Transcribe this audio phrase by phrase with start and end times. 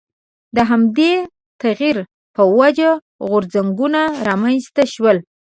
[0.55, 1.11] د همدې
[1.61, 1.97] تغییر
[2.35, 2.89] په وجه
[3.27, 5.17] غورځنګونه رامنځته شول.